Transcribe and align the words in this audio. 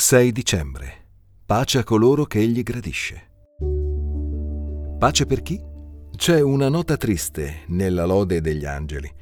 6 0.00 0.32
dicembre. 0.32 1.08
Pace 1.44 1.76
a 1.76 1.84
coloro 1.84 2.24
che 2.24 2.38
egli 2.38 2.62
gradisce. 2.62 3.32
Pace 4.98 5.26
per 5.26 5.42
chi? 5.42 5.60
C'è 6.16 6.40
una 6.40 6.70
nota 6.70 6.96
triste 6.96 7.64
nella 7.66 8.06
lode 8.06 8.40
degli 8.40 8.64
angeli. 8.64 9.12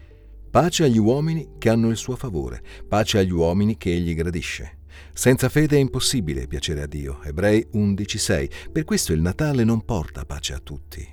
Pace 0.48 0.84
agli 0.84 0.98
uomini 0.98 1.54
che 1.58 1.68
hanno 1.68 1.88
il 1.88 1.96
suo 1.96 2.14
favore, 2.14 2.62
pace 2.86 3.18
agli 3.18 3.32
uomini 3.32 3.76
che 3.76 3.92
egli 3.92 4.14
gradisce. 4.14 4.78
Senza 5.12 5.48
fede 5.48 5.76
è 5.76 5.80
impossibile 5.80 6.46
piacere 6.46 6.82
a 6.82 6.86
Dio. 6.86 7.22
Ebrei 7.24 7.66
11:6. 7.72 8.70
Per 8.70 8.84
questo 8.84 9.12
il 9.12 9.20
Natale 9.20 9.64
non 9.64 9.84
porta 9.84 10.24
pace 10.24 10.54
a 10.54 10.60
tutti. 10.60 11.04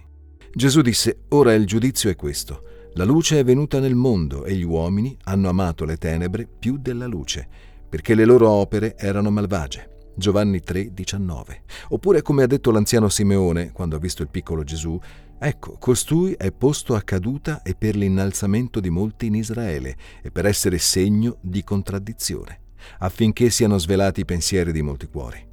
Gesù 0.54 0.82
disse: 0.82 1.23
Ora 1.29 1.55
il 1.55 1.66
giudizio 1.66 2.11
è 2.11 2.16
questo. 2.16 2.89
La 2.93 3.04
luce 3.04 3.39
è 3.39 3.43
venuta 3.43 3.79
nel 3.79 3.95
mondo 3.95 4.45
e 4.45 4.54
gli 4.54 4.63
uomini 4.63 5.18
hanno 5.23 5.50
amato 5.50 5.86
le 5.86 5.97
tenebre 5.97 6.47
più 6.47 6.77
della 6.77 7.07
luce, 7.07 7.73
perché 7.96 8.14
le 8.14 8.25
loro 8.25 8.50
opere 8.50 8.98
erano 8.98 9.32
malvagie. 9.32 10.12
Giovanni 10.18 10.59
3:19. 10.59 11.62
Oppure 11.91 12.22
come 12.22 12.44
ha 12.44 12.45
detto 12.45 12.70
l'anziano 12.70 13.08
Simeone 13.08 13.72
quando 13.72 13.95
ha 13.95 13.99
visto 13.99 14.22
il 14.22 14.27
piccolo 14.27 14.66
Gesù, 14.66 14.99
ecco, 15.40 15.77
costui 15.80 16.34
è 16.34 16.52
posto 16.52 16.94
a 16.95 17.02
caduta 17.03 17.62
e 17.62 17.73
per 17.73 17.95
l'innalzamento 17.95 18.81
di 18.81 18.89
molti 18.89 19.27
in 19.27 19.36
Israele 19.36 19.95
e 20.22 20.30
per 20.30 20.45
essere 20.45 20.77
segno 20.77 21.38
di 21.39 21.63
contraddizione, 21.63 22.59
affinché 23.00 23.50
siano 23.50 23.77
svelati 23.77 24.20
i 24.20 24.25
pensieri 24.25 24.73
di 24.73 24.81
molti 24.81 25.08
cuori. 25.08 25.48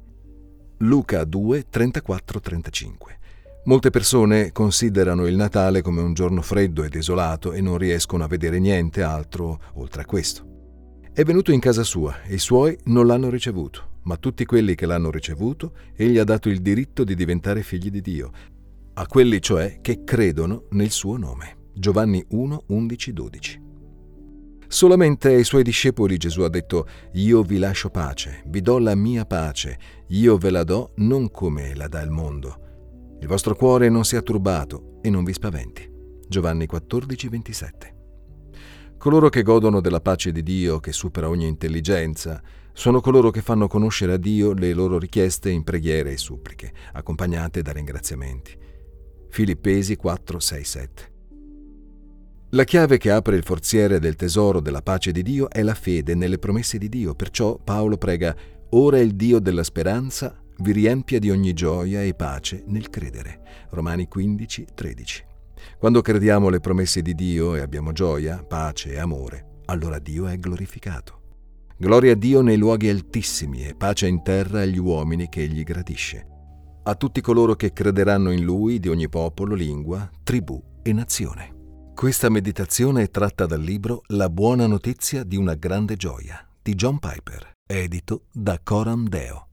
Luca 0.79 1.23
2, 1.23 1.67
34-35 1.71 2.93
Molte 3.63 3.89
persone 3.89 4.51
considerano 4.51 5.27
il 5.27 5.37
Natale 5.37 5.81
come 5.81 6.01
un 6.01 6.13
giorno 6.13 6.41
freddo 6.41 6.83
e 6.83 6.89
desolato 6.89 7.53
e 7.53 7.61
non 7.61 7.77
riescono 7.77 8.25
a 8.25 8.27
vedere 8.27 8.59
niente 8.59 9.01
altro 9.01 9.61
oltre 9.75 10.01
a 10.01 10.05
questo. 10.05 10.51
È 11.15 11.23
venuto 11.23 11.51
in 11.51 11.59
casa 11.59 11.83
sua 11.83 12.23
e 12.23 12.33
i 12.33 12.39
suoi 12.39 12.75
non 12.85 13.05
l'hanno 13.05 13.29
ricevuto, 13.29 13.99
ma 14.05 14.17
tutti 14.17 14.45
quelli 14.45 14.73
che 14.73 14.87
l'hanno 14.87 15.11
ricevuto 15.11 15.73
egli 15.95 16.17
ha 16.17 16.23
dato 16.23 16.49
il 16.49 16.59
diritto 16.59 17.03
di 17.03 17.13
diventare 17.13 17.61
figli 17.61 17.91
di 17.91 18.01
Dio, 18.01 18.31
a 18.95 19.05
quelli 19.05 19.39
cioè 19.39 19.77
che 19.79 20.03
credono 20.03 20.63
nel 20.71 20.89
suo 20.89 21.17
nome. 21.17 21.67
Giovanni 21.71 22.25
1, 22.29 22.63
11, 22.65 23.13
12. 23.13 23.61
Solamente 24.67 25.27
ai 25.27 25.43
suoi 25.43 25.61
discepoli 25.61 26.17
Gesù 26.17 26.41
ha 26.41 26.49
detto, 26.49 26.87
io 27.11 27.43
vi 27.43 27.59
lascio 27.59 27.91
pace, 27.91 28.41
vi 28.47 28.61
do 28.61 28.79
la 28.79 28.95
mia 28.95 29.23
pace, 29.25 29.77
io 30.07 30.37
ve 30.37 30.49
la 30.49 30.63
do 30.63 30.93
non 30.95 31.29
come 31.29 31.75
la 31.75 31.87
dà 31.87 32.01
il 32.01 32.09
mondo. 32.09 33.17
Il 33.19 33.27
vostro 33.27 33.53
cuore 33.53 33.87
non 33.87 34.03
sia 34.03 34.23
turbato 34.23 34.97
e 35.03 35.11
non 35.11 35.23
vi 35.23 35.33
spaventi. 35.33 35.87
Giovanni 36.27 36.65
14, 36.65 37.29
27. 37.29 38.02
Coloro 39.03 39.27
che 39.27 39.43
godono 39.43 39.81
della 39.81 39.99
pace 39.99 40.31
di 40.31 40.41
Dio 40.43 40.79
che 40.79 40.93
supera 40.93 41.27
ogni 41.27 41.45
intelligenza 41.45 42.41
sono 42.71 43.01
coloro 43.01 43.31
che 43.31 43.41
fanno 43.41 43.67
conoscere 43.67 44.13
a 44.13 44.17
Dio 44.17 44.53
le 44.53 44.71
loro 44.71 44.97
richieste 44.97 45.49
in 45.49 45.65
preghiere 45.65 46.13
e 46.13 46.17
suppliche, 46.17 46.71
accompagnate 46.93 47.61
da 47.61 47.73
ringraziamenti. 47.73 48.57
Filippesi 49.27 49.97
4, 49.97 50.39
6, 50.39 50.63
7. 50.63 51.11
La 52.51 52.63
chiave 52.63 52.97
che 52.97 53.11
apre 53.11 53.35
il 53.35 53.43
forziere 53.43 53.99
del 53.99 54.15
tesoro 54.15 54.61
della 54.61 54.81
pace 54.81 55.11
di 55.11 55.21
Dio 55.21 55.49
è 55.49 55.63
la 55.63 55.75
fede 55.75 56.15
nelle 56.15 56.39
promesse 56.39 56.77
di 56.77 56.87
Dio, 56.87 57.13
perciò 57.13 57.59
Paolo 57.61 57.97
prega, 57.97 58.33
ora 58.69 58.99
il 58.99 59.15
Dio 59.15 59.39
della 59.39 59.63
speranza 59.63 60.33
vi 60.59 60.71
riempia 60.71 61.19
di 61.19 61.29
ogni 61.29 61.51
gioia 61.51 62.01
e 62.01 62.13
pace 62.13 62.63
nel 62.67 62.89
credere. 62.89 63.67
Romani 63.71 64.07
15, 64.07 64.67
13. 64.73 65.31
Quando 65.77 66.01
crediamo 66.01 66.47
alle 66.47 66.59
promesse 66.59 67.01
di 67.01 67.13
Dio 67.13 67.55
e 67.55 67.61
abbiamo 67.61 67.91
gioia, 67.91 68.43
pace 68.43 68.93
e 68.93 68.99
amore, 68.99 69.61
allora 69.65 69.99
Dio 69.99 70.27
è 70.27 70.37
glorificato. 70.37 71.21
Gloria 71.77 72.13
a 72.13 72.15
Dio 72.15 72.41
nei 72.41 72.57
luoghi 72.57 72.89
altissimi 72.89 73.65
e 73.65 73.75
pace 73.75 74.07
in 74.07 74.23
terra 74.23 74.61
agli 74.61 74.77
uomini 74.77 75.27
che 75.29 75.41
egli 75.41 75.63
gradisce. 75.63 76.27
A 76.83 76.95
tutti 76.95 77.21
coloro 77.21 77.55
che 77.55 77.73
crederanno 77.73 78.31
in 78.31 78.43
Lui 78.43 78.79
di 78.79 78.89
ogni 78.89 79.09
popolo, 79.09 79.55
lingua, 79.55 80.09
tribù 80.23 80.61
e 80.81 80.93
nazione. 80.93 81.51
Questa 81.95 82.29
meditazione 82.29 83.03
è 83.03 83.09
tratta 83.09 83.45
dal 83.45 83.61
libro 83.61 84.01
La 84.07 84.29
buona 84.29 84.67
notizia 84.67 85.23
di 85.23 85.37
una 85.37 85.55
grande 85.55 85.95
gioia 85.95 86.45
di 86.61 86.75
John 86.75 86.97
Piper, 86.97 87.51
edito 87.67 88.27
da 88.31 88.57
Coram 88.63 89.07
Deo. 89.07 89.52